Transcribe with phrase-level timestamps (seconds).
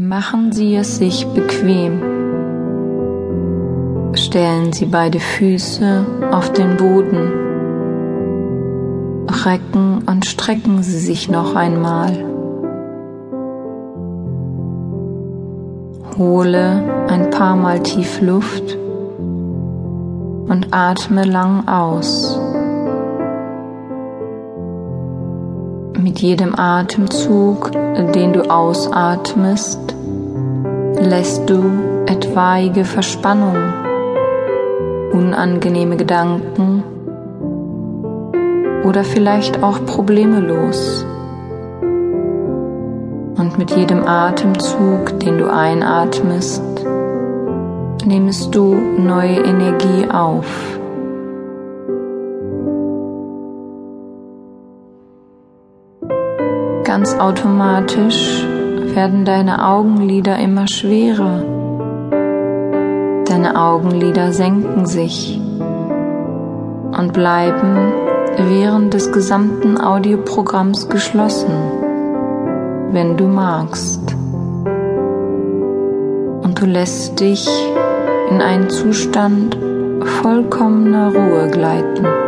[0.00, 2.00] Machen Sie es sich bequem.
[4.14, 7.32] Stellen Sie beide Füße auf den Boden.
[9.44, 12.12] Recken und strecken Sie sich noch einmal.
[16.16, 18.78] Hole ein paar Mal tief Luft
[20.48, 22.37] und atme lang aus.
[26.00, 29.80] Mit jedem Atemzug, den du ausatmest,
[31.00, 31.60] lässt du
[32.06, 33.56] etwaige Verspannung,
[35.12, 36.84] unangenehme Gedanken
[38.84, 41.04] oder vielleicht auch Probleme los.
[43.36, 46.62] Und mit jedem Atemzug, den du einatmest,
[48.06, 50.77] nimmst du neue Energie auf.
[56.98, 58.44] Ganz automatisch
[58.92, 61.44] werden deine Augenlider immer schwerer.
[63.24, 65.40] Deine Augenlider senken sich
[66.98, 67.92] und bleiben
[68.36, 71.52] während des gesamten Audioprogramms geschlossen,
[72.90, 74.16] wenn du magst.
[76.42, 77.48] Und du lässt dich
[78.28, 79.56] in einen Zustand
[80.20, 82.27] vollkommener Ruhe gleiten.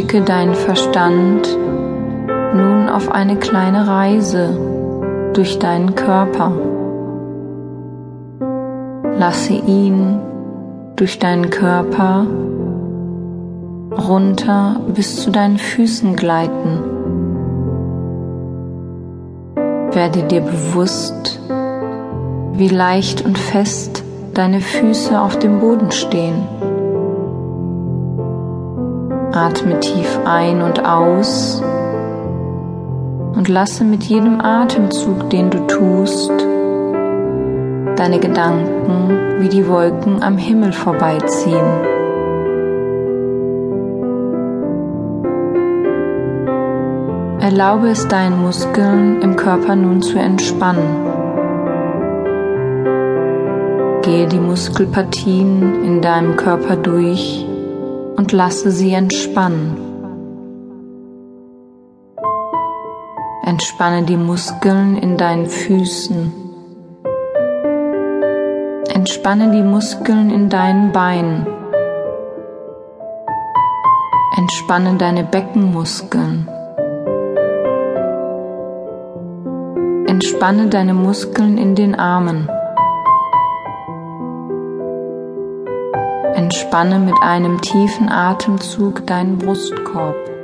[0.00, 1.58] Schicke deinen Verstand
[2.54, 4.58] nun auf eine kleine Reise
[5.34, 6.52] durch deinen Körper.
[9.18, 10.18] Lasse ihn
[10.96, 12.26] durch deinen Körper
[14.08, 16.78] runter bis zu deinen Füßen gleiten.
[19.92, 21.42] Werde dir bewusst,
[22.54, 26.59] wie leicht und fest deine Füße auf dem Boden stehen.
[29.32, 31.62] Atme tief ein und aus
[33.36, 36.32] und lasse mit jedem Atemzug, den du tust,
[37.96, 41.64] deine Gedanken wie die Wolken am Himmel vorbeiziehen.
[47.40, 51.06] Erlaube es deinen Muskeln im Körper nun zu entspannen.
[54.02, 57.46] Gehe die Muskelpartien in deinem Körper durch
[58.20, 59.78] und lasse sie entspannen.
[63.46, 66.30] Entspanne die Muskeln in deinen Füßen.
[68.92, 71.46] Entspanne die Muskeln in deinen Beinen.
[74.36, 76.46] Entspanne deine Beckenmuskeln.
[80.06, 82.50] Entspanne deine Muskeln in den Armen.
[86.52, 90.39] Entspanne mit einem tiefen Atemzug deinen Brustkorb.